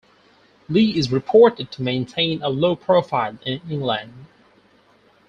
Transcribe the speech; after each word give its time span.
Lee 0.67 0.97
is 0.97 1.11
reported 1.11 1.69
to 1.73 1.83
maintain 1.83 2.41
a 2.41 2.49
low 2.49 2.75
profile 2.75 3.37
in 3.45 3.61
England. 3.69 4.11